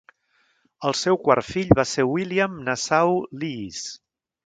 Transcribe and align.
El 0.89 0.95
seu 1.01 1.19
quart 1.27 1.47
fill 1.51 1.71
va 1.81 1.87
ser 1.91 2.07
William 2.15 2.59
Nassau 2.71 3.17
Lees. 3.45 3.89